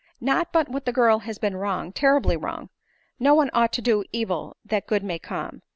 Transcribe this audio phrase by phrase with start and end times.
[0.19, 2.69] Not but what the girl has been wrong— terribly wrong;
[3.19, 5.61] no one ought to do evil that good may come.